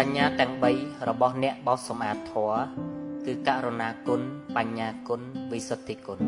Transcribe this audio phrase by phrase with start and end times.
[0.00, 2.58] សញ្ញាទាំង3របស់អ្នកបោសសម្អាតធម៌
[3.26, 4.20] គឺករុណាគុណ
[4.56, 5.20] បញ្ញាគុណ
[5.52, 6.18] វិសុទ្ធិគុណ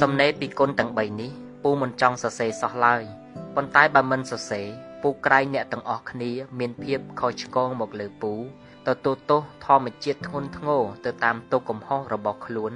[0.00, 1.30] សំណេរពីគុណទាំង3នេះ
[1.62, 3.02] ពូមិនចង់សរសេរសោះឡើយ
[3.56, 4.66] ប៉ុន្តែបើមិនសរសេរ
[5.02, 8.32] ពូក្រែងអ្នកទាំងអស់គ្នា មានភាពខុសឆ្គងមកលើពូ
[8.88, 12.74] ទទួលទោសធម្មជាតិធ្ងន់ធ្ងរទៅតាមទុកកំហុសរបស់ខ្លួន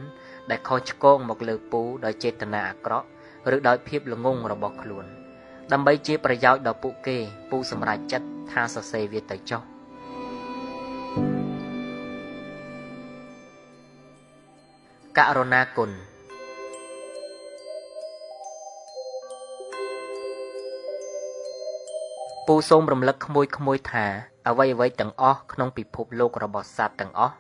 [0.51, 3.07] ដែលខុសឆ្គងមកលើពូដោយចេតនាអាក្រក់
[3.55, 5.05] ឬដោយភាពល្ងងរបស់ខ្លួន
[5.73, 7.17] ដើម្បីជាប្រយោជន៍ដល់ពួកគេ
[7.51, 9.63] ពូសម្រេចចិត្តថាសរសេរវាទៅចុះ
[15.19, 15.91] ករុណាគុណ
[22.47, 24.07] ពូសូមរំលឹកក្មួយក្មួយថា
[24.49, 27.35] អ្វីអ្វីទាំងអស់ក្នុងពិភពលោករបស់សត្វទាំងអស់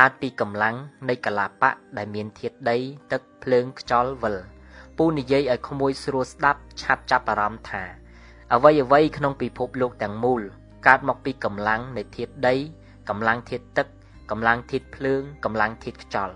[0.00, 0.76] កើតពីកម្លាំង
[1.08, 2.76] នៃកលាបៈដែលមានធាតុដី
[3.12, 4.36] ទឹកភ្លើងខ្យល់វិល
[4.96, 7.82] ពូនិយាយឲ្យក្មួយស្រួលស្ដាប់ឆាប់ចាប់អារម្មណ៍ថា
[8.54, 10.42] អ្វីអ្វីក្នុងពិភពលោកទាំងមូល
[10.86, 12.54] កើតមកពីកម្លាំងនៃធាតុដី
[13.08, 13.86] កម្លាំងធាតុទឹក
[14.30, 16.34] កម្លាំងធាតុភ្លើងកម្លាំងធាតុខ្យល់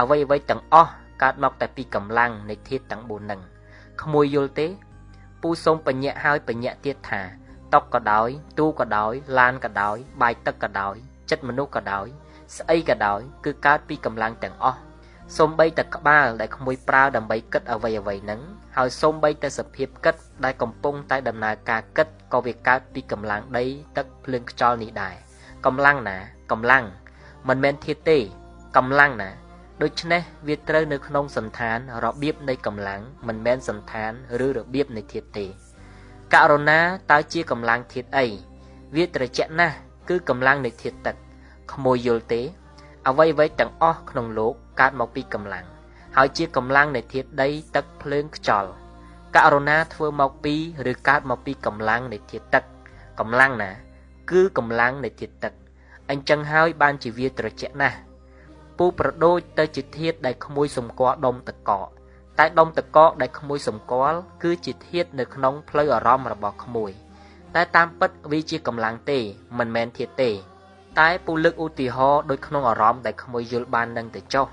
[0.00, 0.90] អ្វីអ្វីទាំងអស់
[1.22, 3.40] កើតមកតែពីកម្លាំងនៃធាតុទាំង4នឹង
[4.02, 4.66] ក្មួយយល់ទេ
[5.42, 7.20] ពូសូមបញ្ញៈហើយបញ្ញៈទៀតថា
[7.74, 8.28] តុកក៏ដោយ
[8.58, 10.94] ទូក៏ដោយ ឡានក៏ដោយ បាយទឹកក៏ដោយ
[11.30, 12.08] ចិត្តមនុស្សក៏ដោយ
[12.56, 14.78] ស្អីក៏ដោយគឺកើតពីកម្លាំងទាំងអស់
[15.38, 18.40] សូម្បីតែក្បាលដែលក្មួយប្រើដើម្បីគិតអ្វីអ្វីហ្នឹង
[18.76, 23.64] ហើយសូម្បីតែសភាពគិតដែលកំពុងតែដំណើរការគិតក៏វាកើតពីកម្លាំងដី
[23.96, 25.14] ទឹកភ្លើងខ្យល់នេះដែរ
[25.66, 26.16] កម្លាំងណា
[26.50, 26.84] កម្លាំង
[27.48, 28.18] មិនមែនធាតុទេ
[28.76, 29.30] កម្លាំងណា
[29.82, 34.12] ដូច្នេះវាត្រូវនៅក្នុងសន្តានរបៀបនៃកម្លាំងមិនមែនសន្តាន
[34.46, 35.46] ឬរបៀបនៃធាតុទេ
[36.34, 38.26] ករុណាតើជាកម្លាំងធាតុអី
[38.96, 39.76] វាត្រជាក់ណាស់
[40.08, 41.16] គឺកម្លាំងនៃធាតុទឹក
[41.72, 42.40] ក្មួយយល់ទេ
[43.08, 45.66] អ្វីអ្វីទាំងអស់ក្នុងលោកកើតមកពីកម្លាំង
[46.16, 48.70] ហើយជាកម្លាំងនៃធាតុដីទឹកភ្លើងខ្យល់
[49.36, 50.54] ករុណាធ្វើមកពី
[50.90, 52.64] ឬកើតមកពីកម្លាំងនៃធាតុទឹក
[53.20, 53.70] កម្លាំងណា
[54.30, 55.52] គឺកម្លាំងនៃធាតុទឹក
[56.10, 57.98] អញ្ចឹងហើយបានជាវាត្រជាក់ណាស់
[58.78, 61.88] ពូប្រដូចទៅជាធាតុដែលក្មួយសម្គាល់ដុំតកក
[62.38, 66.90] តែដុំតកកដែលក្មួយសម្គាល់គឺជាធាតុនៅក្នុងផ្លូវអារម្មណ៍របស់ក្មួយ
[67.54, 69.18] តែតាមពិតវាជាកម្លាំងទេ
[69.58, 70.30] មិនមែនធាតុទេ
[71.00, 74.46] តែពូលើកឧទាហរណ៍ដូចក្នុងអារម្មណ៍ដែលក្មួយយល់បាននឹងទៅចុះ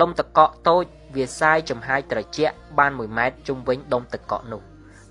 [0.00, 0.84] ដុំតកកតូច
[1.16, 4.62] វាសាយចំហាយត្រជាក់បាន1ម៉ែត្រជុំវិញដុំតកកនោះ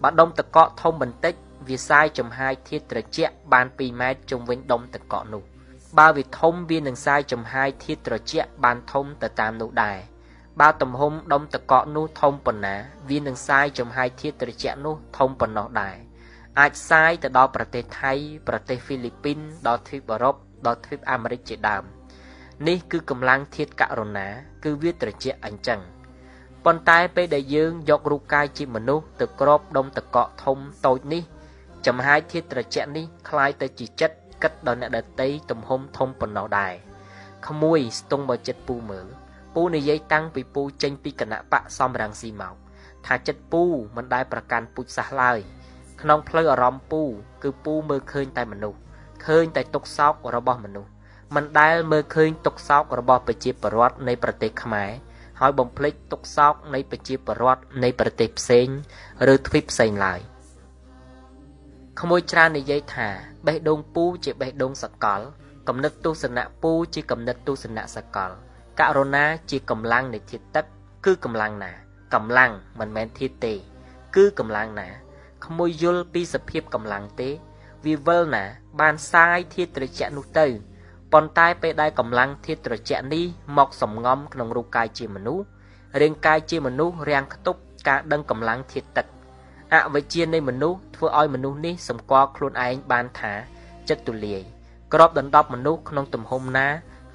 [0.01, 1.33] បើដុំតកកធំបន្តិច
[1.67, 5.43] វាសាយចំហាយធាតុត្រជាក់បាន2ម៉ែត្រជុំវិញដុំតកកនោះ
[5.97, 9.97] បើវាធំវានឹងសាយចំហាយធាតុត្រជាក់បានធំទៅតាមនោះដែរ
[10.59, 12.75] បើទំហំដុំទឹកកកនោះធំប៉ុណ្ណា
[13.09, 15.95] វានឹងសាយចំហាយធាតុត្រជាក់នោះធំប៉ុណ្ណោះដែរ
[16.59, 18.13] អាចសាយទៅដល់ប្រទេសថៃ
[18.47, 20.35] ប្រទេសហ្វីលីពីនដល់ទ្វីបអឺរ៉ុប
[20.66, 21.84] ដល់ទ្វីបអាមេរិកជាដើម
[22.68, 24.28] នេះគឺកម្លាំងធាតុករុណា
[24.64, 25.80] គឺវាត្រជាក់អញ្ចឹង
[26.64, 31.22] ប៉ុន្តែពេលដែលយើងយករូបកាយជាមនុស្សទៅក្របដុំតកកធំតូចនេះ
[31.86, 36.74] ចំហាយធាតុត្រជាក់នេះคล้ายទៅជាចិត្តគិតដល់អ្នកដតីទំហំធំប៉ុណ្ណោះដែរ
[37.48, 39.06] ក្មួយស្ទង់មកចិត្តពូមើល
[39.54, 42.54] ពូនិយាយតាំងពីពូចេញពីគណៈបកសំរងស៊ីមក
[43.06, 43.62] ថាចិត្តពូ
[43.96, 45.38] មិនដែលប្រកាន់ពុជសាសឡើយ
[46.00, 47.02] ក្នុងផ្លូវអារម្មណ៍ពូ
[47.42, 48.78] គឺពូមើលឃើញតែមនុស្ស
[49.25, 50.91] ឃើញតែទុកសោករបស់មនុស្ស
[51.35, 54.91] មិនដែលមើលឃើញទុកសោករបស់ប្រជាពលរដ្ឋនៃប្រទេសខ្មែរ
[55.39, 58.67] ហើយបំភ្លេចទុកសោកនៃប្រជាពលរដ្ឋនៃប្រទេសផ្សេង
[59.33, 60.19] ឬទ្វីបផ្សេងឡើយ
[61.99, 63.07] ក្មួយច្រើននិយាយថា
[63.47, 65.21] បេះដូងពូជាបេះដូងសកល
[65.67, 68.31] គំនិតទស្សនៈពូជាគំនិតទស្សនៈសកល
[68.79, 70.65] ករុណាជាកម្លាំងនៃធាតុទឹក
[71.05, 71.71] គឺកម្លាំងណា
[72.13, 73.53] កម្លាំងមិនមែនធាតុទេ
[74.15, 74.87] គឺកម្លាំងណា
[75.45, 77.29] ក្មួយយល់ពីសភាពកម្លាំងទេ
[77.85, 78.45] វាវិលណា
[78.79, 80.47] បានសាយធាតុត្រជាក់នោះទៅ
[81.13, 83.25] ប៉ុន្តែពេលដែលកម្លាំងធាតុត្រជាក់នេះ
[83.57, 85.45] មកសំងំក្នុងរូបកាយជាមនុស្ស
[86.01, 89.05] រាងកាយជាមនុស្សរាំងខ្ទប់ការដឹងកម្លាំងធាតុទឹក
[89.73, 93.33] អវិជ្ជានៃមនុស្សធ្វើឲ្យមនុស្សនេះសម្គាល់ខ្លួនឯងបានថា
[93.89, 94.41] ចិត្តទូលាយ
[94.93, 96.67] ក្របដណ្ដប់មនុស្សក្នុងទំហំណា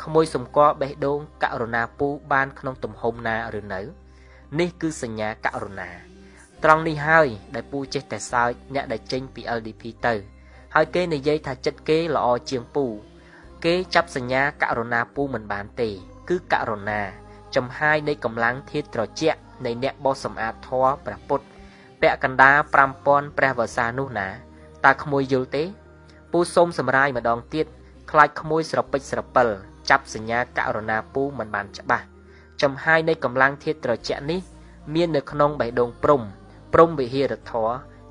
[0.03, 3.81] ក្មួយសម្គាល់បេះដូងករុណាពូបានក្នុងទំហំណាឬនៅ
[4.61, 5.91] នេះគឺសញ្ញាករុណា
[6.65, 10.15] ត្រង់នេះហើយដែលពូចេះតែសើចអ្នកដែលចេញពី LDP ទៅ
[10.75, 12.85] ហើយគេនិយាយថាចិត្តគេល្អជាងពូ
[13.65, 15.91] គេចាប់សញ្ញាករុណាពូមិនបានទេ
[16.29, 17.01] គឺករុណា
[17.57, 21.47] ចំហាយនៃកម្លាំងធាតុត្រជាក់នៃអ្នកបោសសម្អាតធម៌ព្រះពុទ្ធ
[22.01, 22.59] ពាក់កណ្ដាល
[22.99, 24.29] 5000ព្រះវស្សានោះណា
[24.85, 25.65] តើក្មួយយល់ទេ
[26.33, 27.67] ពូសូមសម្រាយម្ដងទៀត
[28.11, 29.49] ខ្លាចក្មួយស្រពេចស្រពិល
[29.91, 32.05] ចាប់សញ្ញាករុណាពូមិនបានច្បាស់
[32.63, 34.41] ចំហាយនៃកម្លាំងធាតុត្រជាក់នេះ
[34.95, 36.23] មាននៅក្នុងបេះដូងព្រំ
[36.73, 37.69] ព្រំវិហារធរ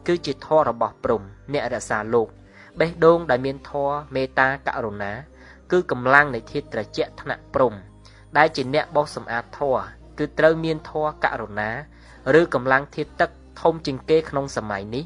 [0.07, 1.21] គឺជាធររបស់ព្រំ
[1.53, 2.27] អ្នករក្សាលោក
[2.79, 5.13] បេះដូងដែលមានធរមេត្តាករុណា
[5.71, 7.73] គឺកម្លាំងនៃធាតុត្រជាក់ថ្នាក់ព្រំ
[8.37, 9.77] ដែលជាអ្នកបោសសម្អាតធរ
[10.19, 11.69] គឺត្រូវមានធម៌ករុណា
[12.39, 13.29] ឬកម្លាំងធាតុទឹក
[13.61, 15.05] ធំជាងគេក្នុងសម័យនេះ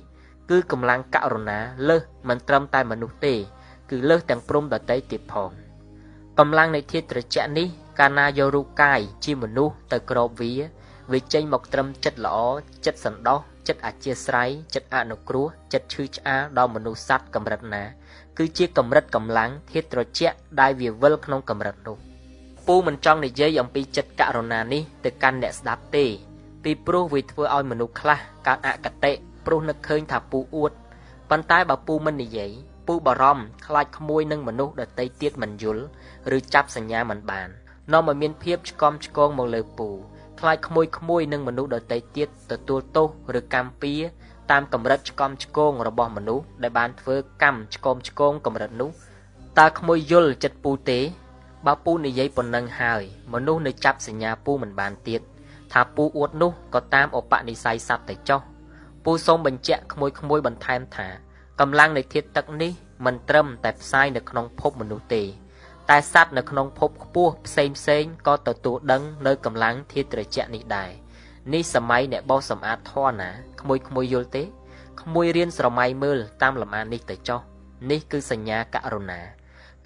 [0.49, 1.59] គឺកម្លាំងករុណា
[1.89, 3.35] លើសមិនត្រឹមតែមនុស្សទេ
[3.89, 5.51] គឺលើសទាំងព្រំដតីទៀតផង
[6.39, 7.67] កម្លាំងនៃធាតុត្រជាក់នេះ
[7.99, 10.53] កាលណាយករូបកាយជាមនុស្សទៅក្របវា
[11.11, 12.37] វាចេញមកត្រឹមចិត្តល្អ
[12.85, 17.83] ចិត្តសន្តោស ចិត្តអធិស្រ័យចិត្តអនុគ្រោះចិត្តឈឺឆ្អាលដល់មនុស្សសត្វកម្រិតណា
[18.37, 21.97] គឺជាកម្រិតកម្លាំងធាតុត្រជាក់ដែលវាវិលក្នុងកម្រិតនោះ
[22.67, 26.05] ពូមិនចង់និយាយអំពីចិត្តករុណានេះទៅកាន់អ្នកស្ដាប់ទេ
[26.63, 29.11] ពីព្រោះវាធ្វើឲ្យមនុស្សខ្លះកើតអកតេ
[29.45, 30.71] ព្រោះនឹកឃើញថាពូអួត
[31.29, 32.51] ប៉ុន្តែបើពូមិននិយាយ
[32.87, 35.83] ពូបារម្ភខ្លាចក្មួយនឹងមនុស្សដតីទៀតមិនយល់
[36.37, 37.49] ឬចាប់សញ្ញាមិនបាន
[37.93, 39.89] នាំឲ្យមានភាពឆ្កំឆ្គងមកលើពូ
[40.39, 43.07] ខ្លាចក្មួយក្មួយនឹងមនុស្សដតីទៀតទទួលទោស
[43.37, 43.93] ឬកម្មពៀ
[44.51, 48.89] តាមកម្រិតឆ្កំឆ្គងរបស់មនុស្សដែលបានធ្វើកម្មឆ្កមឆ្គងកម្រិតនោះ
[49.59, 50.99] តើក្មួយយល់ចិត្តពូទេ
[51.65, 53.01] បើពូនិយាយប៉ុណ្ណឹងហើយ
[53.33, 55.21] មនុស្សនៅចាប់សញ្ញាពូមិនបានទៀត
[55.73, 58.41] ថាពូអួតនោះក៏តាមឧបនិស្ស័យសត្វទៅចុះ
[59.03, 61.07] ពូសូមបញ្ជាក់ក្មួយក្មួយបន្ថែមថា
[61.59, 62.71] កម្លាំងនៃធាតុទឹកនេះ
[63.05, 65.23] មិនត្រឹមតែផ្សាយនៅក្នុងភពមនុស្សទេ
[65.89, 70.91] តែសត្វនៅក្នុងភពខ្ពស់ផ្សេងផ្សេងក៏ទទួលដឹងនៅកម្លាំងធាតុត្រជាក់នេះដែរ
[71.53, 73.29] នេះសម័យអ្នកបោសសម្អាតធរណា
[73.61, 74.43] ក្មួយក្មួយយល់ទេ
[75.01, 77.39] ក្មួយរៀនស្រមៃមើលតាមលំអាននេះទៅចុះ
[77.91, 79.21] នេះគឺសញ្ញាករុណា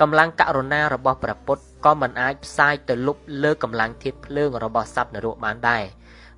[0.01, 5.83] កម្លាំងករុណារបស់ព្រះពុទ្ធក៏មិនអាចផ្សាយទៅលុបលើកម្លាំងធាតុភ្លើងរបស់សត្វនរកបានដែរ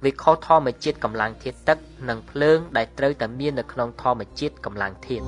[0.04, 1.78] វាខុសធម្មជាតិកម្លាំងធាតុទឹក
[2.10, 5.24] និងភ្លើងដែលត្រូវតែមាននៅក្នុងធម្មជាតិកម្លាំងធាតុ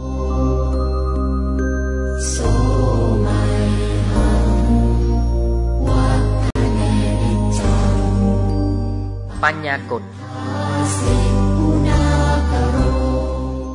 [2.33, 2.64] so
[9.45, 10.03] បញ្ញាគុណ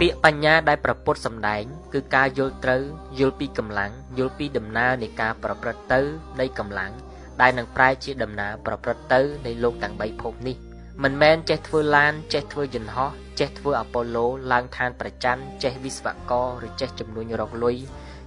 [0.00, 1.62] ពាក្យបញ្ញាដែលប្រពុតសម្ដែង
[1.94, 2.82] គឺការយល់ត្រូវ
[3.18, 6.00] យល់ពីកម្លាំងយល់ពីដំណើរនៃការប្រព្រឹត្តទៅ
[6.40, 6.92] នៃកម្លាំង
[7.40, 10.56] ដែលនឹងប្រែជាដំណើរប្រព្រឹត្តទៅនៃលោកទាំង3ភពនេះ
[11.02, 17.76] មិនមែនចេះធ្វើឡានចេះធ្វើយន្តហោះចេះធ្វើអប៉ូឡូឡើងឋានប្រច័ណ្ឌចេះវិស្វករឬចេះចំនួនរកលុយ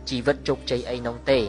[0.10, 1.40] ជីវិតជោគជ័យអីនោះទេ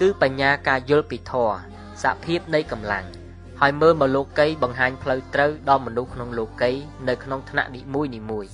[0.00, 1.56] គឺបញ្ញាការយល់ពីធម៌
[2.02, 3.21] សភាពនៃកម្លាំង
[3.64, 6.70] ហើយមើលមកលោកីបង្ហាញផ្លូវត្រូវដល់មនុស្សក្នុងលោកី
[7.08, 8.46] នៅក្នុងថ្នាក់នីមួយនីមួយ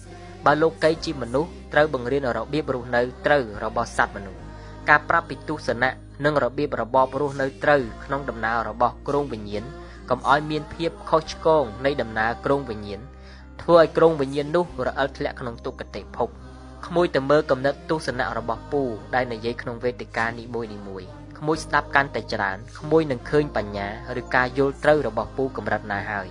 [0.47, 4.41] បើលោកីជាមនុស្សត្រូវបង្រៀនរបៀបរស់នៅត្រូវរបស់សត្វមនុស្ស
[4.89, 5.91] ការប្រាប់ពីទស្សនៈ
[6.25, 9.65] និងរបៀបរបបរស់នៅត្រូវក្នុងដំណើររបស់គ្រងវិញ្ញាណ
[10.11, 13.01] កុំឲ្យមានភាពខុសឆ្គងនៃដំណើរគ្រងវិញ្ញាណ
[13.63, 16.29] ធ្វើឲ្យគ្រងវិញ្ញាណនោះរអិលធ្លាក់ក្នុងទុគតិភព
[16.87, 18.83] ក្មួយទៅមើលកំណត់ទស្សនៈរបស់ពូ
[19.15, 21.05] ដែលនិយាយក្នុងវេទិកានីមួយនីមួយ
[21.39, 23.89] ក្មួយស្ដាប់កាន់តែច្រើនក្មួយនឹងឃើញបញ្ញា
[24.21, 26.29] ឬការយល់ត្រូវរបស់ពូកម្រិតណាហើយ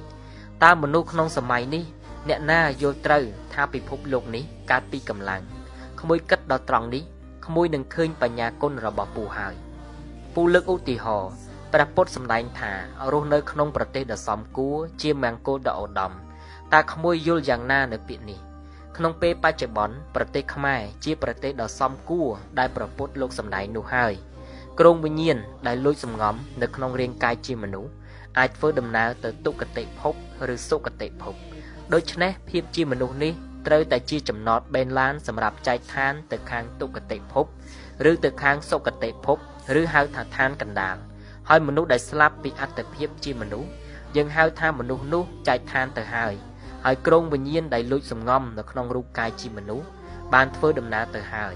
[0.63, 1.83] តើមនុស្សក្នុងសម័យនេះ
[2.29, 3.23] អ្នកណាយល់ត្រូវ
[3.53, 5.41] ថាពិភពលោកនេះកើតពីកម្លាំង
[5.99, 7.03] ក្មួយគិតដល់ត្រង់នេះ
[7.45, 9.55] ក្មួយនឹងឃើញបញ្ញាគុណរបស់ពូហើយ
[10.35, 11.31] ពូលើកឧទាហរណ៍
[11.73, 12.71] ព្រះពុទ្ធសម្ដែងថា
[13.11, 16.11] រស់នៅក្នុងប្រទេសដ៏សមគួរជាមង្គលដ៏ឧត្តម
[16.73, 18.39] តើក្មួយយល់យ៉ាងណានៅពាក្យនេះ
[18.97, 24.13] ក្នុងពេលបច្ចុប្បន្នប្រទេសខ្មែរជាប្រទេសដ៏សមគួរដែលព្រះពុទ្ធលោកសម្ដែងនោះហើយ
[24.79, 27.91] គ្រោងវិញ្ញាណដែលលួចសំងំនៅក្នុងរាងកាយជាមនុស្ស
[28.39, 30.13] អាចធ្វើដំណើរទៅទុគតិភព
[30.53, 31.35] ឬសុគតិភព
[31.93, 33.33] ដូច្នេះភាពជាមនុស្សនេះ
[33.67, 37.45] ត្រូវតែជាចំណតបេនឡានសម្រាប់ចែកឋានទៅខាងទុគតិភព
[38.11, 39.37] ឬទៅខាងសុគតិភព
[39.79, 40.97] ឬហៅថាឋានកណ្ដាល
[41.49, 43.69] ហើយមនុស្សដែលស្លាប់ពីអត្តភាពជាមនុស្ស
[44.15, 46.33] យើងហៅថាមនុស្សនោះចែកឋានទៅហើយ
[46.85, 49.87] ហើយក្រងវិញ្ញាណដែលលួចសំងំនៅក្នុងរូបកាយជាមនុស្ស
[50.33, 51.55] បានធ្វើដំណើរទៅហើយ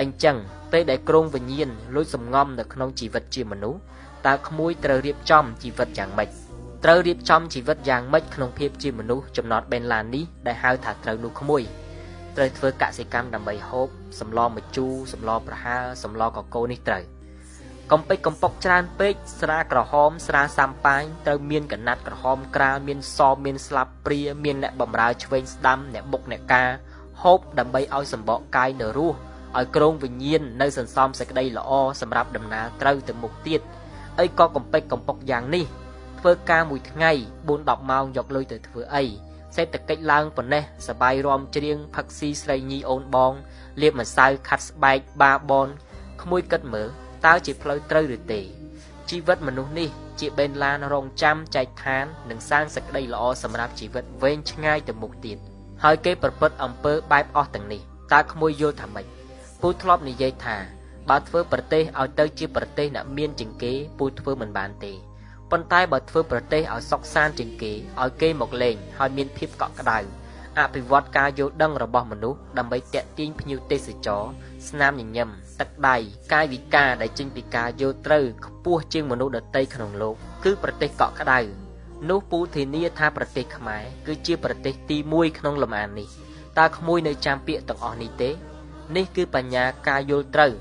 [0.00, 0.36] អញ្ចឹង
[0.72, 3.80] ពេលដែលក្រងវិញ្ញាណលួចសំងំនៅក្នុងជីវិតជាមនុស្ស
[4.26, 6.28] តើក្មួយត្រូវរៀបចំជីវិតយ៉ាងម៉េច
[6.84, 11.62] ត្រូវរៀបចំជីវិតយ៉ាងម៉េចក្នុងភាពជាមនុស្សចំណត់បេនឡាននេះដែលហៅថាត្រូវនោះក្មួយ
[12.36, 13.88] ត្រូវធ្វើកសិកម្មដើម្បីហូប
[14.20, 17.04] សម្លម្ជូរសម្លប្រហើរសម្លកកូរនេះត្រូវ
[17.92, 26.68] កំពេចកំប៉ុកច្រើនពេកស្រាក្រហមស្រាសាំប៉ាញត្រូវមានកណាត់ក្រហមក្រាលមានសមានស្លាបព្រាមានអ្នកបំរើឆ្វេងស្ដាំអ្នកបុកអ្នកការ
[27.22, 29.18] ហូបដើម្បីឲ្យសម្បកកាយនៅរស់
[29.58, 33.60] ឲ្យក្រងវិញ្ញាណនៅសន្សំសេចក្តីល្អសម្រាប់ដំណើរត្រូវទៅមុខទៀត
[34.20, 35.64] អីក៏កំពេចកំពុកយ៉ាងនេះ
[36.20, 37.12] ធ្វើការមួយថ្ងៃ
[37.46, 39.04] 4 10ម៉ោងយកលុយទៅធ្វើអី
[39.56, 43.32] សេដ្ឋកិច្ចឡើងប៉ុណ្ណេះសបាយរំច្រៀងផឹកស៊ីស្រីញីអូនបង
[43.80, 45.68] លាបម្សៅខាត់ស្បែកបាបន
[46.22, 46.88] ក្មួយគិតមើល
[47.26, 48.40] តើជាផ្លូវត្រូវឬទេ
[49.10, 49.88] ជីវិតមនុស្សនេះ
[50.20, 55.38] ជាបេនឡានរងចាំចែកឋាននិងសាងសេចក្តីល្អសម្រាប់ជីវិតវែងឆ្ងាយទៅមុខទៀត
[55.84, 57.80] ហើយគេប្រព្រឹត្តអំពើបែបអស់ទាំងនេះ
[58.12, 59.06] តើក្មួយយល់ថាម៉េច
[59.62, 60.56] ពូធ្លាប់និយាយថា
[61.10, 64.92] បើធ្វើប្រទេសឲ្យទៅជាប្រទេសអ្នកមានជាងគេពូធ្វើមិនបានទេ
[65.50, 69.98] ប៉ុន្តែបើធ្វើប្រទេសឲ្យសុខសាន្តជាងគេឲ្យគេមកលេងហើយមានភាពកក់ក្ដៅ
[70.58, 74.22] អភិវឌ្ឍការយល់ដឹងរបស់មនុស្សដើម្បីតេទៀងភ្ញៀវទេសចរ
[74.68, 75.28] ស្នាមញញឹម
[75.60, 75.96] ទឹកដៃ
[76.32, 80.14] កាយវិការដែលចេញពីការយល់ត្រូវខ្ពស់ជាងមនុស្សដទៃក្នុងលោក
[80.44, 81.40] គឺប្រទេសកក់ក្ដៅ
[82.10, 86.08] នោះពូធានាថាប្រទេសខ្មែរគឺជាប្រទេសទី1ក្នុងលំអាននេះ
[86.58, 88.30] តើក្មួយនៅចាំពាក្យទាំងអស់នេះទេ
[88.96, 90.52] នេះគឺបញ្ញាការយល់ត្រូវ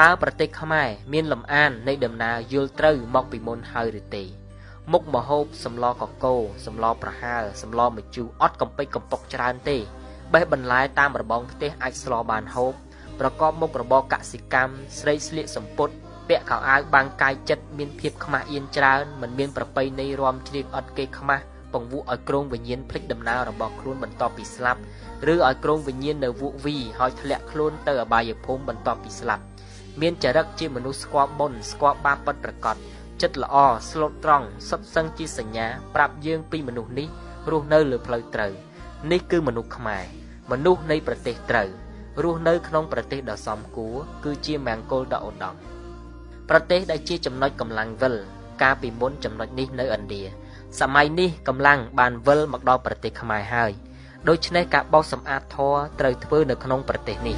[0.00, 4.24] តើប្រទេសខ្មែរមានលំអាននៃដំណើរយល់ត្រូវមកពីមុនហើយឬទេ
[4.92, 6.34] មុខមហូបសម្លកកោ
[6.66, 9.78] សម្លប្រហើរសម្លម្ជូរអត់កំពេចកំប៉ុកច្រើនទេ
[10.32, 12.72] បេះបន្លែតាមរបងផ្ទះអាចស្លបានហូប
[13.20, 15.94] ប្រកបមុខរបរកសិកម្មស្រីស្លៀកសំពត់
[16.28, 24.80] ពាក់ខោអាវបាំងកាយចិត្តមានភាពខ្មាស់អៀនច្រើនមិនមានប្រពៃណីរំជ្រៀកអត់គេខ្មាស់ ពង្វក់ឲ្យក្រុងវិញ្ញាណភ្លេចដំណើររបស់ខ្លួនបន្ទាប់ពីស្លាប់
[25.28, 29.42] ឬឲ្យក្រុងវិញ្ញាណនៅវក់វីហើយធ្លាក់ខ្លួនទៅអបាយភូមិបន្ទាប់ពីស្លាប់
[30.00, 32.76] មានចរិតជាមនុស្សស្គាល់បុណ្យស្គាល់បាបពិតប្រាកដ
[33.22, 33.56] ចិត្តល្អ
[33.90, 37.08] ស្លូតត្រង់សុទ្ធសឹងជាសញ្ញាប្រាប់យើងពីមនុស្សនេះ
[37.50, 38.52] រស់នៅលើផ្លូវត្រូវ
[39.10, 40.04] នេះគឺមនុស្សខ្មែរ
[40.50, 41.68] មនុស្សនៃប្រទេសត្រូវ
[42.22, 45.54] រស់នៅក្នុងប្រទេសដ៏សមគួរគឺជាមង្គលដ៏ឧត្តម
[46.50, 48.14] ប្រទេសដែលជាចំណុចកម្លាំងវិល
[48.62, 50.22] កាលពីមុនចំណុចនេះនៅឥណ្ឌា
[50.80, 53.72] សម័យនេះកម្លាំងបានវិលមកដល់ប្រទេសខ្មែរហើយ
[54.28, 57.36] ដូច្នេះការបោសសម្អាតធម៌ត្រូវធ្វើនៅក្នុងប្រទេសនេះ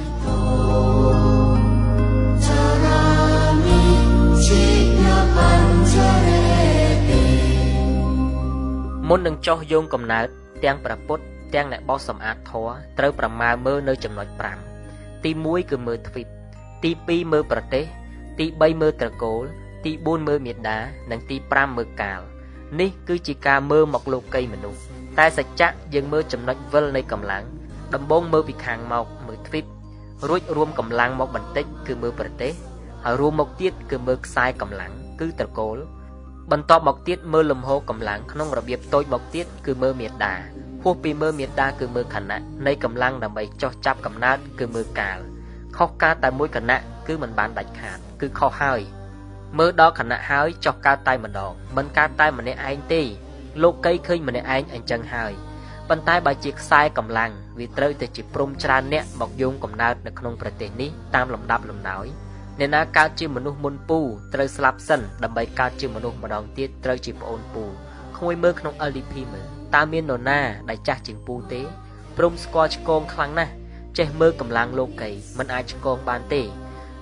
[9.09, 10.27] មុននឹងចោះយោងកំណើត
[10.63, 11.19] ទាំងប្រពុត
[11.55, 14.27] ទាំងអ្នកបោសសម្អាតធម៌ត្រូវប្រមាណមើលនៅចំណុច
[14.75, 16.27] 5ទី1គឺមើលទ្វីប
[16.83, 17.85] ទី2មើលប្រទេស
[18.39, 19.43] ទី3មើលត្រកូល
[19.85, 20.79] ទី4មើលមេដា
[21.11, 22.21] និងទី5មើលកាល
[22.79, 24.79] នេះគឺជាការមើលមកលោកីមនុស្ស
[25.19, 27.43] តែសច្ចៈយើងមើលចំណុចវិលនៃកម្លាំង
[27.93, 29.65] ដំបូងមើលពីខាងមកមើលទ្វីប
[30.29, 32.53] រួចរួមកម្លាំងមកបន្តិចគឺមើលប្រទេស
[33.03, 35.77] ហើយរួមមកទៀតគឺមើលខ្សែកម្លាំងគឺត្រកូល
[36.51, 40.33] បន្ទាប់មកទៀតមើលលំហូរកម្លាំងក្នុងរបៀបតូចមកទៀតគឺមើលមេដា
[40.83, 45.17] ហួសពីមើលមេដាគឺមើលខណៈនៃកម្លាំងដើម្បីចោះចាប់កំណើតគឺមើលកាល
[45.77, 48.81] ខុសការតែមួយគណៈគឺមិនបានដាច់ខាត គឺខុសហើយ
[49.57, 53.01] មើលដល់គណៈហើយចោះកើតតែម្ដងមិនកើតតែម្នាក់ឯងទេ
[53.61, 55.33] លោកកៃឃើញម្នាក់ឯងអញ្ចឹងហើយ
[55.89, 62.05] ប៉ុន្តែបើជាខ្សែកម្លាំងវាត្រូវតែជាព្រំច្រើនអ្នកមកយោងកំណើតនៅក្នុងប្រទេសនេះតាមលំដាប់លំដោយ
[62.59, 63.99] អ្នកណាកើតជាមនុស្សមុនពូ
[64.33, 67.63] ត្រូវស្លាប់សិនដើម្បីកើតជាមនុស្សម្ដងទៀតត្រូវជាប្អូនពូ
[68.17, 70.39] ក្មួយមើលក្នុង LDP មើលតើមាននរណា
[70.69, 71.61] ដែលចាស់ជាងពូទេ
[72.17, 73.53] ព្រមស្គាល់ឆ្កងខ្លាំងណាស់
[73.97, 76.41] ចេះមើលកម្លាំងលោកីមិនអាចឆ្កងបានទេ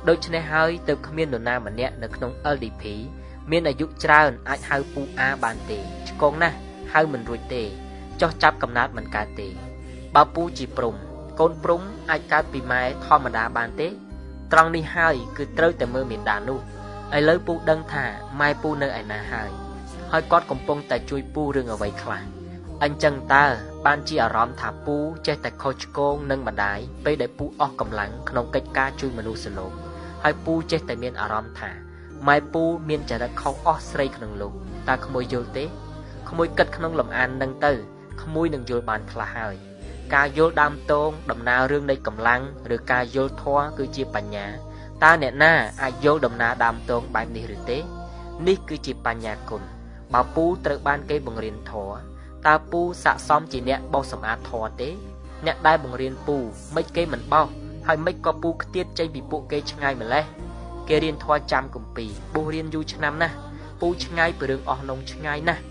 [0.07, 2.83] ដូច្នេះហើយទើបគ្មាននរណាម្នាក់នៅក្នុង LDP
[3.51, 5.79] មានអាយុច្រើនអាចហៅពូអាបានទេ
[6.09, 6.57] ឆ្កងណាស់
[6.93, 7.63] ហៅមិនរួចទេ
[8.21, 9.47] ចោះចាប់កំណើតមិនកើតទេ
[10.15, 10.95] បើពូជាព្រំ
[11.39, 13.87] កូនព្រំអាចកើតពីម៉ែធម្មតាបានទេ
[14.51, 16.59] ត្រង់នេះហើយគឺត្រូវតែមើលមេដានោះ
[17.17, 18.05] ឥឡូវពូដឹងថា
[18.39, 19.49] ម៉ែពូនៅឯណាហើយ
[20.11, 22.21] ហើយគាត់កំពុងតែជួយពូរឿងអ្វីខ្លះ
[22.83, 23.45] អញ្ចឹងតើ
[23.85, 24.95] បានជាអារម្មណ៍ថាពូ
[25.27, 29.88] ចេះតែខុសឆ្គងនឹងម្ដាយពេលដែលពូអស់កម្លាំងក្នុងកិច្ចការជួយមនុស្សលោក
[30.23, 31.71] ហើយពូចេះតែមានអារម្មណ៍ថា
[32.27, 34.53] ម៉ែពូមានចរិតខុសអស់ស្រីក្នុងលោក
[34.89, 35.65] តើក្មួយយល់ទេ
[36.29, 37.71] ក្មួយគិតក្នុងលំអាននឹងទៅ
[38.21, 39.55] ក្មួយនឹងយល់បានខ្លះហើយ
[40.13, 42.41] ការយល់ដើមតងដំណើររឿងនៃកម្លាំង
[42.75, 44.47] ឬការយល់ធម៌គឺជាបញ្ញា
[45.03, 47.77] តើអ្នកណាអាចយល់ដំណើរដើមតងបែបនេះឬទេ
[48.47, 49.61] នេះគឺជាបញ្ញាគុណ
[50.13, 51.97] បើពូត្រូវបានគេបង្រៀនធម៌
[52.47, 54.89] តើពូស័កសមជាអ្នកបោសសម្អាតធម៌ទេ
[55.45, 56.37] អ្នកដែលបង្រៀនពូ
[56.75, 57.47] មិនគេមិនបោស
[57.91, 60.25] ហើយមិនក៏ពូខ្ទៀតចេញពីពួកគេឆ្ងាយម្លេះ
[60.89, 63.35] គេរៀនធម៌ចាំគម្ពីរបួសរៀនយូរឆ្នាំណាស់
[63.81, 65.61] ពូឆ្ងាយពីរឿងអស់នងឆ្ងាយណាស់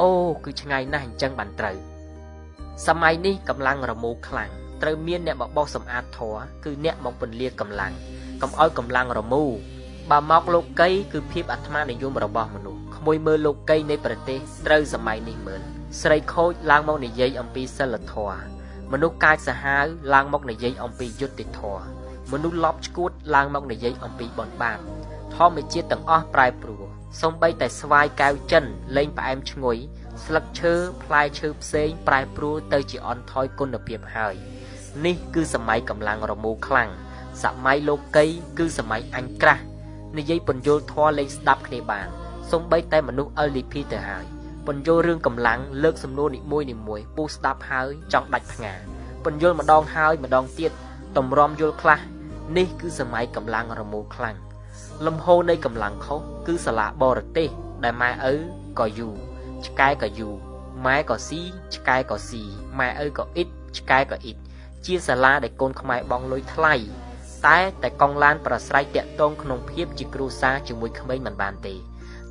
[0.00, 0.10] អូ
[0.44, 1.76] គឺឆ្ងាយណាស់អញ្ចឹងបានត្រូវ
[2.86, 4.50] សម័យនេះកម្លាំងរមូរខ្លាំង
[4.82, 7.92] ត្រូវមានអ្នកមកបោសសម្អាតធរគឺអ្នកមកពន្លាកម្លាំង
[8.42, 9.50] កុំឲ្យកម្លាំងរមូរ
[10.10, 15.60] បើមកលោកីគឺភាពអាត្មានិយមរបស់មនុស្សក្មួយមើលលោកីនៃប្រទេសត្រូវសម័យនេះមើល
[16.02, 18.61] ស្រីខូចឡើងមកនិយាយអំពីសិលធម៌
[18.92, 19.84] មនុស្សកាចសាហាវ
[20.14, 21.84] ឡើងមកនិយាយអំពីយុត្តិធម៌
[22.32, 24.78] មនុស្សលប់ឈួតឡើងមកនិយាយអំពីបនបាប
[25.34, 26.84] ធម្មជាតិទាំងអស់ប្រែប្រួល
[27.22, 28.64] សំបីតែស្វាយកែវចិន
[28.96, 29.76] លែងផ្អែមឈ្ងុយ
[30.24, 30.72] ស្លឹកឈើ
[31.02, 34.34] ផ្លែឈើផ្សេងប្រែប្រួលទៅជាអន់ថយគុណភាពហើយ
[35.04, 36.90] នេះគឺសម័យកម្លាំងរមូរខ្លាំង
[37.44, 38.24] សម័យលោកី
[38.58, 39.62] គឺសម័យអញក្រាស់
[40.16, 42.08] និយាយពន្យល់ធម៌លេងស្ដាប់គ្នាបាន
[42.52, 44.24] សំបីតែមនុស្ស LDP ទៅហើយ
[44.66, 48.72] ពន្យល់រឿងកម្លាំងលើកសំណួរនីមួយនីមួយពូស្ដាប់ហើយចង់ដាច់ផ្ងា
[49.24, 50.72] ពន្យល់ម្ដងហើយម្ដងទៀត
[51.16, 52.00] តម្រាំយល់ខ្លះ
[52.56, 54.36] នេះគឺសម័យកម្លាំងរមូរខ្លាំង
[55.06, 57.48] លំហូរនៃកម្លាំងខុសគឺសាលាបរទេស
[57.84, 58.34] ដែលម៉ែឪ
[58.78, 59.14] ក៏យូរ
[59.66, 60.34] ឆ្កែក៏យូរ
[60.86, 61.40] ម៉ែក៏ស៊ី
[61.74, 62.42] ឆ្កែក៏ស៊ី
[62.78, 64.36] ម៉ែឪក៏អ៊ីតឆ្កែក៏អ៊ីត
[64.86, 66.74] ជាសាលាដែលកូនខ្មែរបងលុយថ្លៃ
[67.46, 71.74] តែតែកងឡានប្រស្រ័យតាក់ទងក្នុងភាពជាគ្រូសាជាមួយក្មេងមិនបានទេ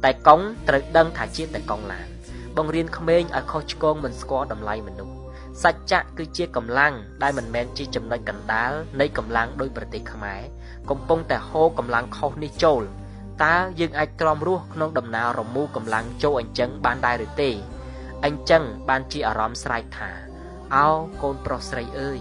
[0.03, 2.10] តែកងត្រូវដឹងថាជាតែកងឡាន
[2.57, 5.15] បង្រៀនក្មេងឲ្យខុសឆ្គងមិនស្គាល់តម្លៃមនុស្ស
[5.63, 6.93] សច្ចៈគឺជាកម្លាំង
[7.23, 10.41] ដែលមិនមែនជាចំណុចកណ្ដាលនៃកម្លាំងដោយប្រទេសខ្មែរ
[10.89, 12.81] កំពុងតែហូរកម្លាំងខុសនេះចូល
[13.43, 17.49] តើយើងអាចទ្រាំរស់ក្នុងដំណើររមូរកម្លាំងចូលអញ្ចឹងបានដែរឬទេ
[18.25, 20.11] អញ្ចឹងបានជាអារម្មណ៍ស្រែកថា
[20.75, 20.87] អោ
[21.21, 22.19] កូនប្រុសស្រីអើយ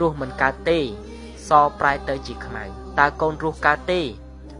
[0.00, 0.78] រស់មិនកើតទេ
[1.48, 2.64] សប្រែទៅជាខ្មៅ
[2.98, 4.00] តើកូនរស់កើតទេ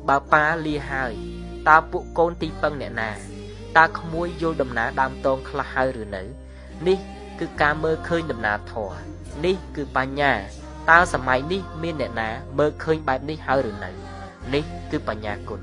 [0.09, 1.15] បើប៉ាលាហើយ
[1.69, 3.11] តើពួកកូនទីពឹងអ្នកណា
[3.79, 6.23] តើក្មួយយល់ដំណើរដើមតងខ្លះហើយឬនៅ
[6.89, 6.99] នេះ
[7.41, 8.97] គឺការមើលឃើញដំណើរធម៌
[9.45, 10.33] នេះគឺបញ្ញា
[10.91, 13.91] តើសម័យនេះមានអ្នកណាមើលឃើញបែបនេះហើយឬនៅ
[14.55, 15.61] នេះគឺបញ្ញាគុណ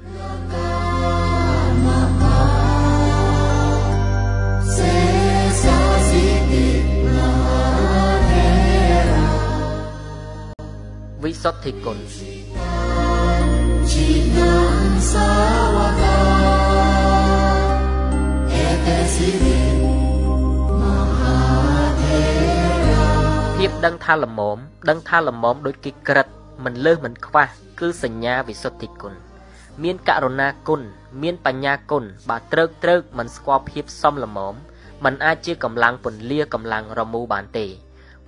[11.23, 11.97] វិសុទ្ធិគុណ
[23.57, 24.57] ភាពដឹងថាល្មម
[24.89, 26.27] ដឹងថាល្មមដូចគេក្រិត
[26.65, 27.47] មិនលើសមិនខ្វះ
[27.79, 29.13] គឺសញ្ញាវិសុទ្ធិគុណ
[29.83, 30.81] មានករុណាគុណ
[31.21, 34.55] មានបញ្ញាគុណបើត្រើកត្រើកមិនស្គាល់ភាពសមល្មម
[35.03, 37.65] มันអាចជាកម្លាំងពន្លាកម្លាំងរមូរបានទេ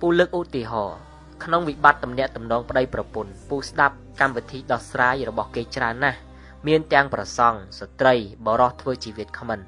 [0.00, 0.98] ពូលើកឧទាហរណ៍
[1.44, 6.18] ក្នុងវិបត្តិទំនាក់ទំនងប្តីប្រពន្ធពូស្ដាប់កម្មវិធីដោះស្រាយរបស់គេច្រើនណាស់
[6.66, 8.14] មានទាំងប្រសង់ស្ត្រី
[8.46, 9.60] បរោះធ្វើជីវិតខមិន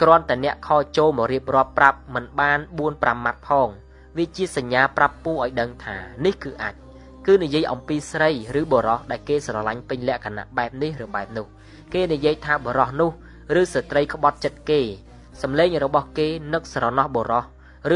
[0.00, 3.68] គ្រាន់តែអ្នកខចូលមករៀបរាប់ប្រាប់មិនបាន4 5ម៉ាត់ផង
[4.16, 6.74] វាជាសញ្ញាប្រាប់ពូឲ្យដឹងថានេះគឺអាច
[7.26, 11.46] គឺនិយាយអំពីស្រីឬបរោះដែលគេស្រឡាញ់ពេញលក្ខណៈបែបនេះឬបែបនោះ
[11.94, 13.10] គេនិយាយថាបរោះនោះ
[13.60, 14.80] ឬស្ត្រីក្បត់ចិត្តគេ
[15.42, 17.44] សម្លេងរបស់គេនឹកស្រណោះបរោះ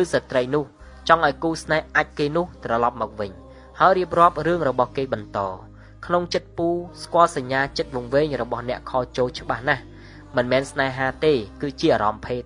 [0.00, 0.64] ឬស្ត្រីនោះ
[1.08, 3.30] ចង់ឲ្យគូស្នេហ៍អាចគេនោះត្រឡប់មកវិញ
[3.80, 5.38] ហើយរៀបរាប់រឿងរបស់គេបន្ត
[6.06, 6.68] ក្នុងចិត្តពូ
[7.02, 9.82] ស្គាល់សញ្ញាចិត្តវង្វេងរបស់អ្នកខចូលច្បាស់ណាស់
[10.36, 12.42] មិនមែនស្នេហាទេគឺជាអារម្មណ៍ភេទ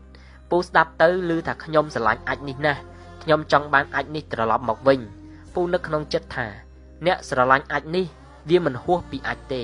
[0.50, 2.80] ពូស្ដាប់ទៅឮថាខ្ញុំស្រឡាញ់អាចនេះណាស់
[3.22, 5.00] ខ្ញុំចង់បានអាចនេះត្រឡប់មកវិញ
[5.54, 6.46] ពូនឹកក្នុងចិត្តថា
[7.06, 8.06] អ្នកស្រឡាញ់អាចនេះ
[8.48, 9.62] វាមិនហួសពីអាចទេ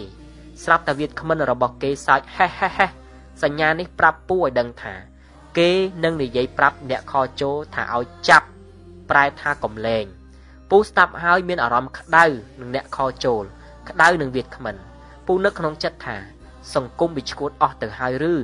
[0.65, 2.91] ស្រាប់តែវាគ្មិនរបស់គេសើចហេះហេះហេះ
[3.43, 4.95] សញ្ញានេះប្រាប់ពូឲ្យដឹងថា
[5.59, 5.71] គេ
[6.05, 8.47] នឹងនិយាយប្រាប់អ្នកខចូលថាឲ្យចាប់
[9.11, 10.05] ប្រែថាកំលែង
[10.71, 12.25] ពូស្ដាប់ហើយមានអារម្មណ៍ក្តៅ
[12.61, 13.45] នឹងអ្នកខចូល
[13.89, 14.77] ក្តៅនឹងវាគ្មិន
[15.27, 16.17] ពូនឹកក្នុងចិត្តថា
[16.75, 18.35] សង្គមវាឈួតអស់ទៅហើយឬ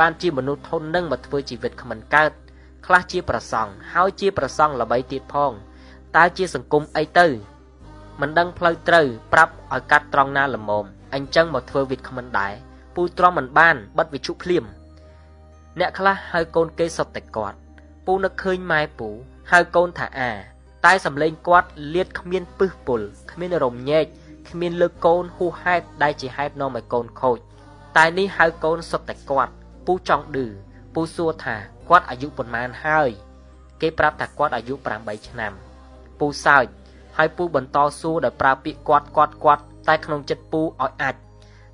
[0.00, 2.32] បានជាមនុស្សធន់នឹងមកធ្វើជីវិតគ្មិនកើត
[2.86, 5.52] ខ្លះជាប្រសង់ហើយជាប្រសង់ល្បីទៀតផង
[6.16, 7.26] តើជាសង្គមអីទៅ
[8.20, 12.54] មិនដឹងផ្លូវត្រូវប្រាប់ឲ្យកាត់ត្រង់ណាល្មមអញ្ចឹងមកធ្វើវិទ្យគ្មិនដែរ
[12.94, 14.64] ពូទ្រាំមិនបានបិទវិជុភ្លាម
[15.78, 17.58] អ្នកខ្លះហៅកូនគេសុទ្ធតែគាត់
[18.06, 19.08] ពូនឹកឃើញម៉ែពូ
[19.52, 20.30] ហៅកូនថាអា
[20.86, 23.00] តែសំឡេងគាត់លៀតគ្មានពឹសពុល
[23.32, 24.06] គ្មានរំញែក
[24.50, 27.38] គ្មានលើកកូនហួសហេតុដែលជាហេតុនាំឲ្យកូនខូច
[27.96, 29.52] តែនេះហៅកូនសុទ្ធតែគាត់
[29.86, 30.46] ពូចង់ឌឺ
[30.94, 31.56] ពូសួរថា
[31.88, 33.10] គាត់អាយុប៉ុន្មានហើយ
[33.80, 35.52] គេប្រាប់ថាគាត់អាយុ8ឆ្នាំ
[36.18, 36.66] ពូសើច
[37.16, 41.14] ហើយពូបន្តសួរដោយប្រើពាក្យគាត់គាត់គាត់តែក្នុងចិត្តពូឲ្យអាច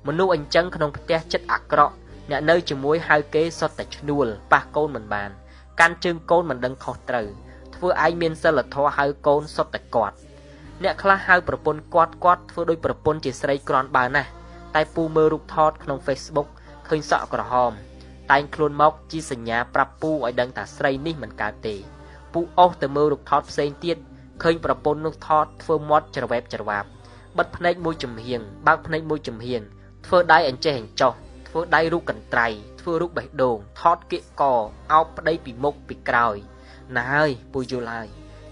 [0.07, 1.93] មនុស្សអញ្ចឹងក្នុងផ្ទះចិត្តអាក្រក់
[2.29, 5.29] អ្នកនៅជាមួយហៅគេសុទ្ធតែឈ្នួលប៉ះកូនមិនបាន
[5.79, 7.27] កាន់ជើងកូនមិនដឹងខុសត្រូវ
[7.75, 10.15] ធ្វើឯងមានសិលធម៌ហៅកូនសុទ្ធតែគាត់
[10.83, 14.29] អ្នកខ្លះហៅប្រពន្ធគាត់គាត់ធ្វើដោយប្រពន្ធជាស្រីក្រាន់បើណាស់
[14.75, 16.47] តែពូមើលរូបថតក្នុង Facebook
[16.87, 17.71] ឃើញសក់ក្រហម
[18.31, 21.75] តែងខ្លួនមកជាសញ្ញាប្រាប់ពូឲ្យដឹងថាស្រីនេះមិនកើតទេ
[22.33, 23.97] ពូអស់ទៅមើលរូបថតផ្សេងទៀត
[24.43, 26.85] ឃើញប្រពន្ធនោះថតធ្វើមាត់ច្រវែបច្រវាប
[27.37, 29.61] បិទភ្នែកមួយចំហៀងបើកភ្នែកមួយចំហៀង
[30.05, 31.13] ធ្វើដៃអញ្ចេះអញ្ចោះ
[31.47, 32.47] ធ្វើដៃរូបកន្ត្រៃ
[32.81, 34.43] ធ្វើរូបបេះដូងថតគៀកក
[34.93, 36.35] អោបប្តីពីមុខពីក្រោយ
[36.95, 38.07] ណាហើយពូយល់ហើយ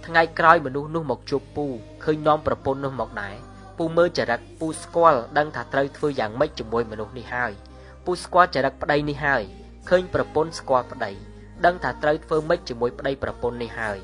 [0.05, 1.65] ថ្ងៃក្រោយមនុស្សនោះមកជួបពូ
[2.03, 3.35] ឃើញនាំប្រពន្ធនោះមកដែរ
[3.77, 7.51] ពូមើលចរិតពូស្គាល់ដឹងថាត្រូវធ្វើយ៉ាងម៉េចជាមួយមនុស្សនេះហើយ
[8.05, 9.43] ពូស្គាល់ចរិតប្តីនេះហើយ
[9.89, 11.11] ឃើញប្រពន្ធស្គាល់ប្តី
[11.65, 13.97] ដឹងថាត្រូវធ្វើម៉េចជាមួយប្តីប្រពន្ធនេះហើយ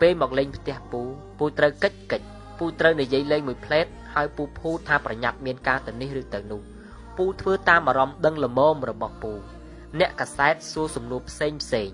[0.00, 1.02] ពេលមកលេងផ្ទះពូ
[1.38, 2.26] ពូត្រូវកិច្ចកិច្ច
[2.58, 6.62] ពូត្រូវនិយាយលេងមួយផ្លែតហើយពូភូថាប្រញាប់មានការទៅនេះឬទៅនោះ
[7.16, 9.32] ពូធ្វើតាមអារម្មណ៍ដឹងល្មមរបស់ពូ
[10.00, 11.88] អ្នកកសែតសួរសំណួរផ្សេងផ្សេង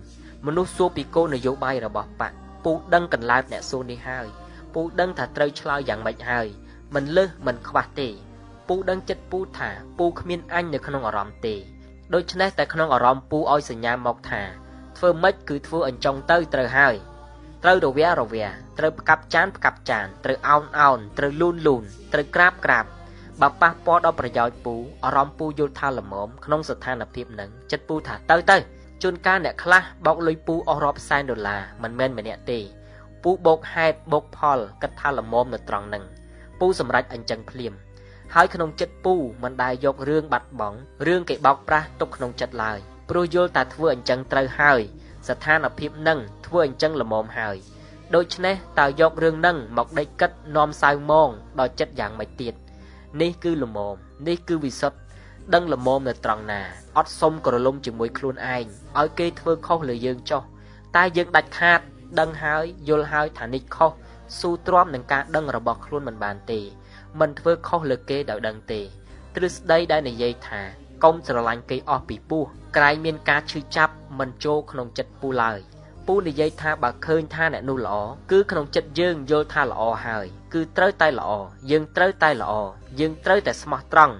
[0.47, 2.33] មនុស្សសួរពីគោលនយោបាយរបស់បក
[2.65, 4.27] ពូដឹងកន្លែងអ្នកសួរនេះហើយ
[4.75, 6.47] ពូដឹងថាត្រូវឆ្លើយយ៉ាងម៉េចហើយ
[6.95, 8.09] មិនលើសមិនខ្វះទេ
[8.69, 11.55] ពូដឹងចិត្តពូថាពូគ្មានអញនៅក្នុងអារម្មណ៍ទេ
[12.15, 14.43] ដូច្នេះតែក្នុងអារម្មណ៍ពូឲ្យសញ្ញាមកថា
[14.97, 16.95] ធ្វើម៉េចគឺធ្វើអញ្ចឹងទៅត្រូវហើយ
[17.63, 18.47] ត្រូវរវារវា
[18.79, 22.85] ត្រូវផ្កាប់ចានផ្កាប់ចានត្រូវអោនអោនត្រូវលូនលូនត្រូវក្រាបក្រាប
[23.41, 24.75] បើប៉ះពាល់ដល់ប្រយោជន៍ពូ
[25.05, 28.57] អារម្មណ៍ពូយល់ថាល្មមក្នុងស្ថានភាពហ្នឹងចិត្តពូថាទៅទៅ
[29.03, 32.59] ជួនកាលអ្នកខ្លះបោកលុយពូអស់រាប់សែនដុល្លារមិនមែនម្នាក់ទេ
[33.23, 36.05] ពូបោកហេតុបោកផលគិតថាល្មមនៅត្រង់ហ្នឹង
[36.61, 37.73] ពូសម្រេចអញ្ចឹងភ្លាម
[38.35, 42.79] ហើយក្នុងចិត្តពូមិនដែលយករឿងបាត់បង់រឿងគេបោកប្រាស់ទុកក្នុងចិត្តឡើយ
[43.11, 44.81] ព្រោះយល់តែធ្វើអញ្ចឹងត្រូវហើយ
[45.29, 47.57] ស្ថានភាពនឹងធ្វើអញ្ចឹងល្មមហើយ
[48.15, 52.55] ដូច្នេះតើយករឿងនឹងមកដេកគិតនាំសៅមងដល់ចិត្តយ៉ាងម៉េចទៀត
[53.21, 53.97] នេះគឺល្មម
[54.29, 54.99] នេះគឺវិសុទ្ធ
[55.55, 56.61] ដឹងល្មមនៅត្រង់ណា
[56.97, 58.65] អត់សុំក្រឡុំជាមួយខ្លួនឯង
[58.99, 60.43] ឲ្យគេធ្វើខុសលើយើងចុះ
[60.97, 61.81] តែយើងដាច់ខាត
[62.21, 63.91] ដឹងហើយយល់ហើយថានេះខុស
[64.39, 66.61] ស៊ូទ្រាំនឹងការដឹងរបស់ខ្លួនមិនបានទេ
[67.21, 68.81] មិនធ្វើខុសលើគេដោយដឹងទេ
[69.35, 70.61] ទ្រឹស្ដីដែលនិយាយថា
[71.05, 72.45] កុំស្រឡាញ់គេអស់ពីពោះ
[72.77, 75.59] ក្រែងមានការឈឺចាប់មិនចូលក្នុងចិត្តពូឡើយ
[76.07, 77.97] ពូនិយាយថាបើឃើញថាអ្នកនោះល្អ
[78.31, 81.31] គឺក្នុងចិត្តយើងយល់ថាល្អហើយគឺត្រូវតែល្អ
[81.71, 82.53] យើងត្រូវតែល្អ
[83.01, 84.15] យើងត្រូវតែស្មោះត្រង់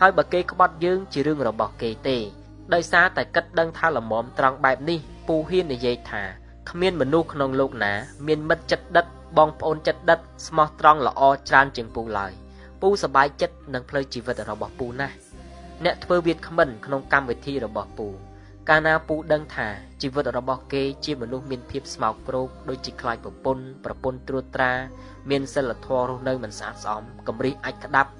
[0.00, 2.16] ហើយបើគេក្បត់យើងជារឿងរបស់គេទេ
[2.74, 6.22] ដោយសារតែគិតដឹងថាល្មមត្រង់បែបនេះពូហ៊ាននិយាយថា
[6.70, 7.92] គ្មានមនុស្សក្នុងលោកណា
[8.26, 12.32] មានមិត្តចិត្តដិត បងប្អូនចិត្តដិតស្មោះត្រង់ល្អច្រើនជាងពូឡើយ
[12.80, 15.14] ពូសប្បាយចិត្តនឹងផ្លូវជីវិតរបស់ពូណាស់
[15.84, 18.08] អ្នកធ្វើវាគ្មិនក្នុងកម្មវិធីរបស់ពូ
[18.68, 19.66] កាលណាពូដឹងថា
[20.02, 24.72] ជីវិតរបស់គេជាមនុស្សមានភាពស្មោកគ្រោកដូចជាខ្លាចប្រពន្ធប្រពន្ធត្រួតត្រា
[25.30, 28.10] មានសិលធម៌រស់នៅមិនស្អាតស្អំកំរិះអាចក្តាប់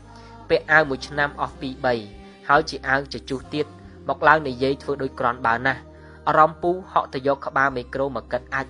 [0.49, 1.63] ពាក់អាវមួយឆ្នាំអស់2
[2.05, 3.67] 3ហើយជាអាវជជុះទៀត
[4.09, 5.81] មកឡើងនិយាយធ្វើដូចក្រនបើណាស់
[6.29, 8.67] អារម្មណ៍ពូហក់ទៅយកក្បាលមីក្រូមកកិតអាច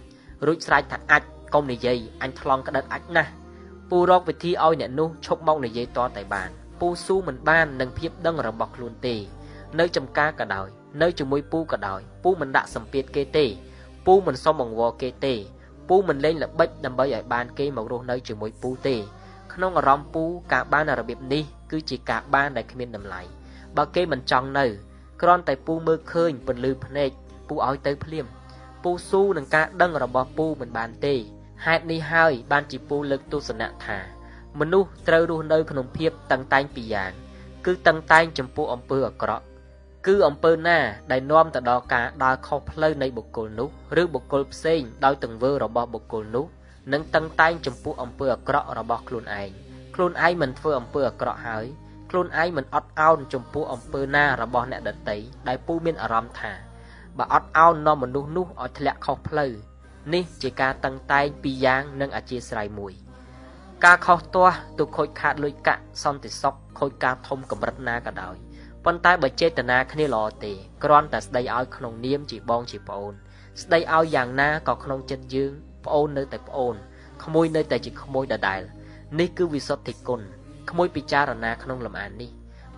[0.46, 1.22] រួចស្រែកថាអាច
[1.56, 3.30] កុំនិយាយអញថ្លង់ក្តិតអាចណាស់
[3.90, 9.14] ពូរកវិធីឲ្យអ្នកនោះឈប់មកនិយាយតតែបានពូស៊ូមិនបាននឹងភាពដឹងរបស់ខ្លួនទេ
[9.78, 10.68] នៅចំការក៏ដោយ
[11.02, 13.46] នៅជាមួយពូក៏ដោយពូមិនដាក់សម្ពាធគេទេ
[14.06, 15.34] ពូមិនសុំអង្វរគេទេ
[15.88, 18.96] ពូមិនលេងល្បិចដើម្បីឲ្យបានគេមករស់នៅជាមួយពូទេ
[19.52, 23.22] ក្នុងអារម្មណ៍ពូការបានរបៀបនេះគឺជាការបានដែលគ្មានតម្លៃ
[23.76, 24.66] បើគេមិនចង់នៅ
[25.22, 27.10] គ្រាន់តែពូមើលឃើញពន្លឺភ្នែក
[27.48, 28.26] ពូឲ្យទៅភ្លាម
[28.82, 31.14] ពូស៊ូនឹងការដឹងរបស់ពូមិនបានទេ
[31.64, 33.98] ហេតុនេះហើយបានជាពូលើកទស្សនៈថា
[34.60, 37.12] មនុស្សត្រូវរស់នៅក្នុងភាពតឹងតែងពីរយ៉ាង
[37.66, 39.44] គឺតឹងតែងចំពោះអំពើអាក្រក់
[40.06, 40.78] គឺអំពើណា
[41.12, 43.68] ដែលនាំទៅដល់ការដើរខុសផ្លូវនៃបុគ្គលនោះ
[44.02, 46.46] ឬបុគ្គលផ្សេងដោយទង្វើរបស់បុគ្គលនោះ
[46.92, 49.50] នឹងតឹងតែងចំពោះអំពើអាក្រក់របស់ខ្លួនឯង
[49.94, 51.66] ខ្លួនឯងមិនធ្វើអំពើអាក្រក់ហើយ
[52.10, 56.52] ខ្លួនឯងមិនអត់ឱនចំពោះអំពើណារបស់អ្នកដតីដែលពូមានអារម្មណ៍ថា
[57.18, 59.52] បើអត់ឱននាំមនុស្សនោះឲ្យធ្លាក់ខុសផ្លូវ
[60.14, 62.92] នេះជាការតឹងតែងពីរយ៉ាងនិងអធិស្ស្រ័យមួយ
[63.84, 68.36] ការខុសទាស់ទូខូចខាតលុយកាក់សន្តិសុខខូចការធំកម្រិតណាក៏ដោយ
[68.84, 70.52] ប៉ុន្តែបើចេតនាគ្នាល្អទេ
[70.84, 73.14] គ្រាន់តែស្ដីឲ្យក្នុងនាមជាបងជាប្អូន
[73.62, 75.52] ស្ដីឲ្យយ៉ាងណាក៏ក្នុងចិត្តយើង
[75.84, 76.74] ប្អូននៅតែប្អូន
[77.24, 78.60] ក្មួយនៅតែជាក្មួយដដែល
[79.18, 80.20] នេះគឺវិសុទ្ធិគុណ
[80.70, 82.30] ក្មួយពិចារណាក្នុងលំអាននេះ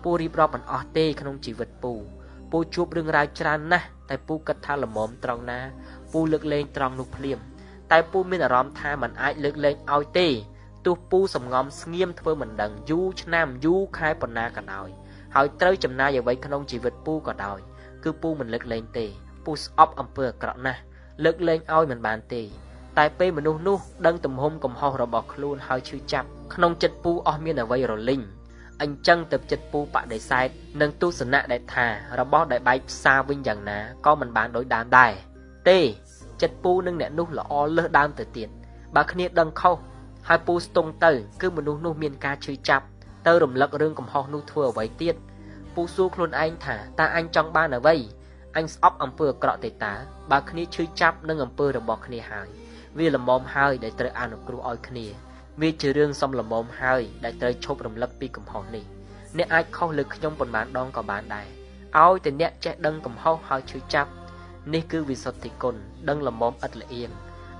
[0.03, 1.93] ពូរៀបរាប់មិនអស់ទេក្នុងជីវិតពូ
[2.51, 5.59] ពូជួបរឿងរ៉ាវច្រើនណាស់តែពូគិតថាល្មមត្រង់ណា
[6.13, 7.39] ពូលើកលែងត្រង់នោះភ្លាម
[7.91, 10.27] តែពូមានអារម្មណ៍ថាมันអាចលើកលែងឲ្យទេ
[10.85, 14.89] ទោះពូសំងំស្ងៀមធ្វើមិនដឹងយូរឆ្នាំយូរខែប៉ុណ្ណាក៏ដោយ
[15.35, 17.59] ហើយត្រូវចំណាយអ្វីក្នុងជីវិតពូក៏ដោយ
[18.03, 19.05] គឺពូមិនលើកលែងទេ
[19.45, 20.79] ពូស្អប់អំពើអាក្រក់ណាស់
[21.23, 22.41] លើកលែងឲ្យមិនបានទេ
[22.97, 28.21] តែពេលមនុស្សនោះដឹងទំហំកំហុសរបស់ខ្លួនហើយឈឺចាប់ក្នុងចិត្តពូអស់មានអ្វីរលីង
[28.81, 30.47] អញ្ចឹងទៅចិត្តពូបដិសេធ
[30.81, 31.87] នឹងទស្សនៈដែលថា
[32.19, 35.11] របស់ដែលបែកផ្សារវិញយ៉ាងណាក៏មិនបានដោយដើមដែរ
[35.69, 35.79] ទេ
[36.41, 38.49] ចិត្តពូនឹងអ្នកនោះល្អលើសដើមទៅទៀត
[38.95, 39.75] បើគ្នាដឹងខុស
[40.27, 42.85] ហើយពូស្ទង់ទៅ គឺមនុស្សនោះមានការឈឺចាប់
[43.27, 45.15] ទៅរំលឹករឿងកំហុសនោះធ្វើអ្វីទៀត
[45.73, 47.95] ពូសួរខ្លួនឯងថាតើអញចង់បានអ្វី
[48.57, 49.93] អញស្អប់អំពើអាក្រក់ទេតើ
[50.31, 52.47] បើគ្នាឈឺចាប់នឹងអំពើរបស់គ្នាហើយ
[52.97, 55.05] វាល្មមហើយដែលត្រូវអនុគ្រោះឲ្យគ្នា
[55.61, 58.85] វាជារឿងសំល្មមហើយដែលត្រូវឈប់រំលឹកពីកំហុសនេះ
[59.37, 61.47] អ្នកអាចខុសលើខ្ញុំប៉ុន្មានដងក៏បានដែរ
[61.97, 64.11] ឲ្យតែអ្នកចេះដឹងកំហុសហើយឈឺចាប់
[64.73, 65.75] នេះគឺវិសុទ្ធិគុណ
[66.09, 67.11] ដឹងល្មមឥតលៀង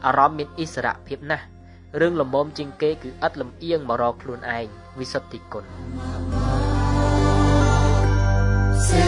[0.05, 1.45] អារម្មណ៍មានអិសរៈភាពណាស់
[1.99, 4.65] រឿងល្មមជាងគេគឺឥតលំអៀងមករកខ្លួនឯង
[4.99, 5.63] វិសុទ្ធិគុណ
[8.87, 9.07] សេ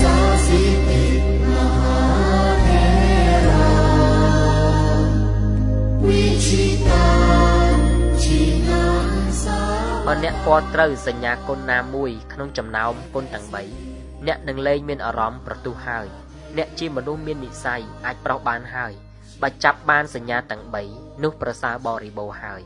[0.00, 1.04] សាសិតិ
[1.42, 2.00] មហា
[2.66, 2.86] ធេ
[3.46, 3.66] រា
[6.04, 7.06] វិចិតា
[8.22, 8.84] ជីណា
[9.42, 9.60] សា
[10.06, 13.46] បើអ្នកពណ៌ត្រូវសញ្ញាគុណណាមួយ ក្នុងចំណោមគុណទាំង
[13.88, 16.08] 3អ្នកនឹងលែងមានអារម្មណ៍ប្រទុះហើយ
[16.56, 18.92] អ្នកជាមនុស្សមាននិស័យអាចប្រោសបានហើយ
[19.42, 20.62] បើចាប់បានសញ្ញាទាំង
[20.92, 22.62] 3នោះប្រសើរបរិបូរហើយ